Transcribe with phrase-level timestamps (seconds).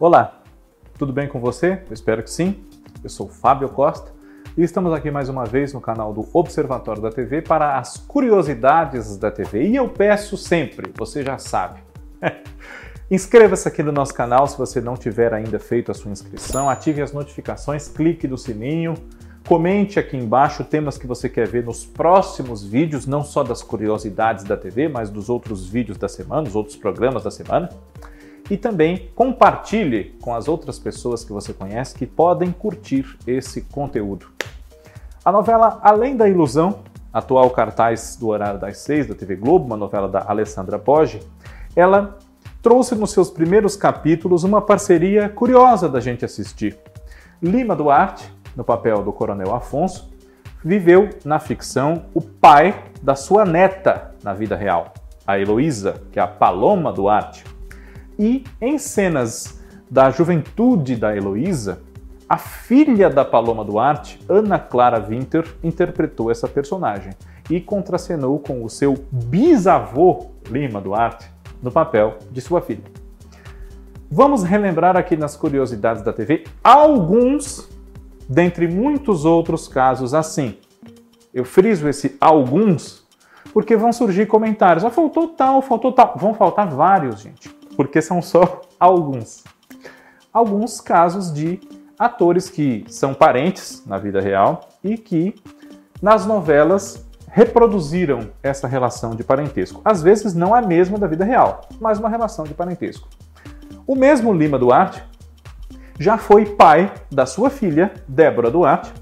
[0.00, 0.40] Olá,
[0.98, 1.82] tudo bem com você?
[1.86, 2.64] Eu espero que sim.
[3.04, 4.10] Eu sou Fábio Costa
[4.56, 9.18] e estamos aqui mais uma vez no canal do Observatório da TV para as curiosidades
[9.18, 9.68] da TV.
[9.68, 11.80] E eu peço sempre, você já sabe,
[13.10, 17.02] inscreva-se aqui no nosso canal se você não tiver ainda feito a sua inscrição, ative
[17.02, 18.94] as notificações, clique no sininho,
[19.46, 24.44] comente aqui embaixo temas que você quer ver nos próximos vídeos, não só das curiosidades
[24.44, 27.68] da TV, mas dos outros vídeos da semana, dos outros programas da semana
[28.50, 34.26] e também compartilhe com as outras pessoas que você conhece que podem curtir esse conteúdo.
[35.24, 36.80] A novela Além da Ilusão,
[37.12, 41.20] atual cartaz do horário das seis da TV Globo, uma novela da Alessandra Poggi,
[41.76, 42.18] ela
[42.60, 46.76] trouxe nos seus primeiros capítulos uma parceria curiosa da gente assistir.
[47.40, 50.10] Lima Duarte, no papel do Coronel Afonso,
[50.62, 54.92] viveu na ficção o pai da sua neta na vida real,
[55.26, 57.44] a Heloísa, que é a Paloma Duarte.
[58.20, 61.80] E em cenas da juventude da Heloísa,
[62.28, 67.14] a filha da Paloma Duarte, Ana Clara Winter, interpretou essa personagem
[67.48, 72.84] e contracenou com o seu bisavô, Lima Duarte, no papel de sua filha.
[74.10, 77.70] Vamos relembrar aqui nas curiosidades da TV alguns,
[78.28, 80.58] dentre muitos outros casos assim.
[81.32, 83.02] Eu friso esse alguns
[83.50, 84.84] porque vão surgir comentários.
[84.84, 86.16] Ah, faltou tal, faltou tal.
[86.18, 89.42] Vão faltar vários, gente porque são só alguns.
[90.30, 91.58] Alguns casos de
[91.98, 95.34] atores que são parentes na vida real e que
[96.02, 99.80] nas novelas reproduziram essa relação de parentesco.
[99.82, 103.08] Às vezes não a mesma da vida real, mas uma relação de parentesco.
[103.86, 105.02] O mesmo Lima Duarte
[105.98, 108.92] já foi pai da sua filha, Débora Duarte,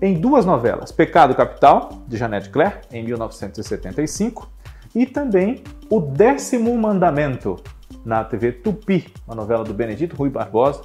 [0.00, 4.50] em duas novelas: Pecado Capital, de Janete Claire, em 1975,
[4.94, 7.62] e também O Décimo Mandamento,
[8.04, 10.82] na TV Tupi, uma novela do Benedito Rui Barbosa,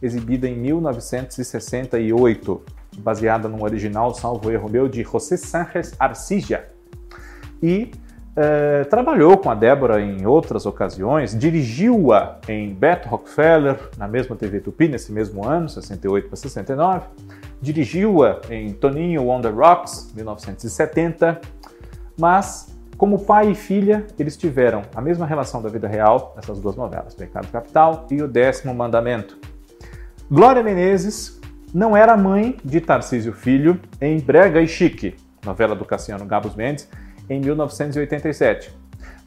[0.00, 2.62] exibida em 1968,
[2.98, 6.64] baseada num original, salvo erro meu, de José Sánchez Arcilla.
[7.62, 7.92] E
[8.34, 14.60] eh, trabalhou com a Débora em outras ocasiões, dirigiu-a em Beto Rockefeller, na mesma TV
[14.60, 17.06] Tupi, nesse mesmo ano, 68 para 69,
[17.60, 21.42] dirigiu-a em Toninho on the Rocks, 1970,
[22.18, 26.76] mas como pai e filha, eles tiveram a mesma relação da vida real nessas duas
[26.76, 29.36] novelas, Pecado Capital e O Décimo Mandamento.
[30.30, 31.40] Glória Menezes
[31.74, 36.88] não era mãe de Tarcísio Filho em Brega e Chique, novela do Cassiano Gabos Mendes,
[37.28, 38.74] em 1987.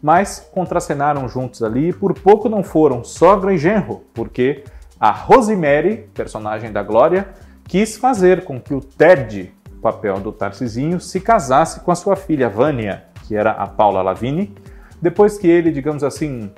[0.01, 4.63] Mas contracenaram juntos ali e por pouco não foram sogra e genro, porque
[4.99, 7.29] a Rosemary, personagem da Glória,
[7.67, 9.51] quis fazer com que o Ted,
[9.81, 14.55] papel do Tarcisinho, se casasse com a sua filha Vânia, que era a Paula Lavigne,
[15.01, 16.51] depois que ele, digamos assim,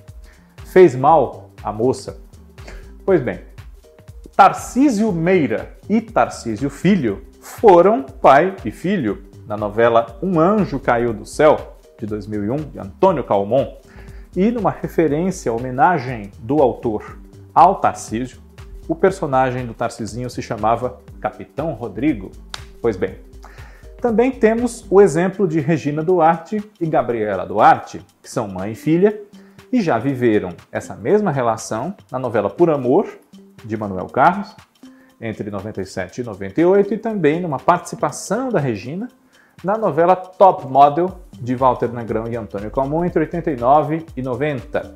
[0.66, 2.20] fez mal à moça.
[3.06, 3.42] Pois bem,
[4.36, 11.26] Tarcísio Meira e Tarcísio Filho foram pai e filho na novela Um Anjo Caiu do
[11.26, 13.78] Céu, de 2001, de Antônio Calmon,
[14.36, 17.18] e numa referência, homenagem do autor
[17.54, 18.40] ao Tarcísio,
[18.88, 22.32] o personagem do Tarcisinho se chamava Capitão Rodrigo.
[22.82, 23.16] Pois bem,
[24.02, 29.20] também temos o exemplo de Regina Duarte e Gabriela Duarte, que são mãe e filha
[29.72, 33.08] e já viveram essa mesma relação na novela Por Amor,
[33.66, 34.56] de Manuel Carlos,
[35.20, 39.08] entre 97 e 98, e também numa participação da Regina
[39.64, 44.96] na novela Top Model, de Walter Negrão e Antônio Calmon, entre 89 e 90.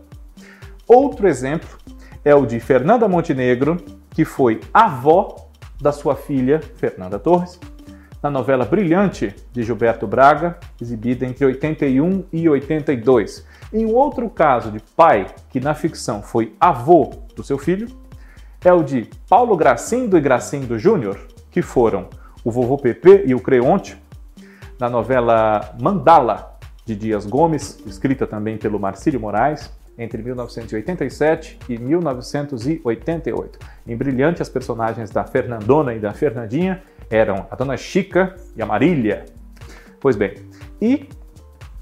[0.87, 1.77] Outro exemplo
[2.23, 3.77] é o de Fernanda Montenegro,
[4.11, 7.59] que foi avó da sua filha, Fernanda Torres,
[8.21, 13.45] na novela Brilhante de Gilberto Braga, exibida entre 81 e 82.
[13.73, 17.87] Em outro caso de pai que na ficção foi avô do seu filho,
[18.63, 22.07] é o de Paulo Gracindo e Gracindo Júnior, que foram
[22.43, 23.99] o vovô Pepe e o Creonte,
[24.79, 29.71] na novela Mandala de Dias Gomes, escrita também pelo Marcílio Moraes,
[30.01, 33.59] entre 1987 e 1988.
[33.87, 38.65] Em Brilhante, as personagens da Fernandona e da Fernandinha eram a Dona Chica e a
[38.65, 39.25] Marília.
[39.99, 40.33] Pois bem,
[40.81, 41.07] e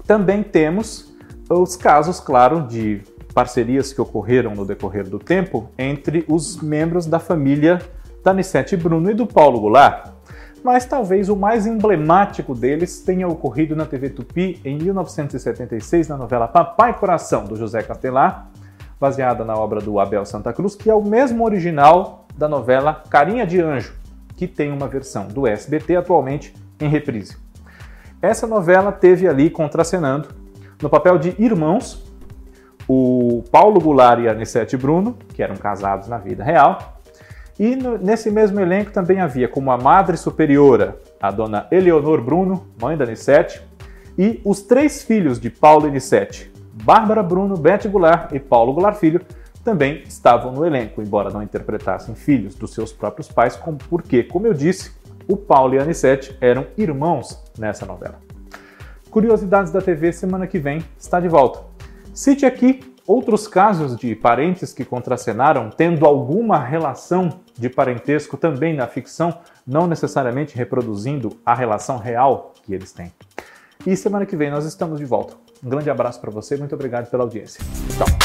[0.06, 1.16] também temos
[1.48, 3.00] os casos, claro, de
[3.32, 7.80] parcerias que ocorreram no decorrer do tempo entre os membros da família
[8.22, 10.19] da Nissete Bruno e do Paulo Goulart.
[10.62, 16.46] Mas talvez o mais emblemático deles tenha ocorrido na TV Tupi em 1976, na novela
[16.46, 18.48] Papai Coração, do José Castelar,
[19.00, 23.46] baseada na obra do Abel Santa Cruz, que é o mesmo original da novela Carinha
[23.46, 23.94] de Anjo,
[24.36, 27.36] que tem uma versão do SBT atualmente em reprise.
[28.20, 30.28] Essa novela teve ali contracenando,
[30.82, 32.04] no papel de irmãos,
[32.86, 36.99] o Paulo Goulart e a Anissete Bruno, que eram casados na vida real.
[37.60, 42.66] E no, nesse mesmo elenco também havia como a madre superiora a dona Eleonor Bruno,
[42.80, 43.60] mãe da Anissete,
[44.16, 46.50] e os três filhos de Paulo e Anissete,
[46.82, 49.20] Bárbara Bruno, Bete Goulart e Paulo Goulart Filho,
[49.62, 53.60] também estavam no elenco, embora não interpretassem filhos dos seus próprios pais,
[53.90, 54.92] porque, como eu disse,
[55.28, 58.20] o Paulo e a Anissete eram irmãos nessa novela.
[59.10, 61.60] Curiosidades da TV semana que vem está de volta.
[62.14, 62.80] Cite aqui
[63.10, 69.36] outros casos de parentes que contracenaram tendo alguma relação de parentesco também na ficção,
[69.66, 73.12] não necessariamente reproduzindo a relação real que eles têm.
[73.84, 75.34] E semana que vem nós estamos de volta.
[75.62, 77.60] Um grande abraço para você, muito obrigado pela audiência.
[77.98, 78.19] Tchau.